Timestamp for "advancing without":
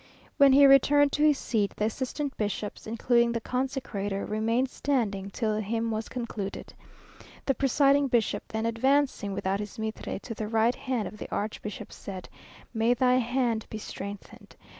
8.65-9.59